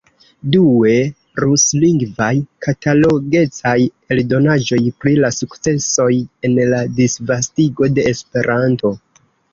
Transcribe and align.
Due, 0.53 0.93
ruslingvaj, 1.43 2.31
katalogecaj 2.67 3.75
eldonaĵoj 4.15 4.81
pri 5.03 5.15
la 5.27 5.33
sukcesoj 5.41 6.11
en 6.51 6.57
la 6.75 6.81
disvastigo 7.03 7.91
de 7.99 8.11
Esperanto. 8.17 8.97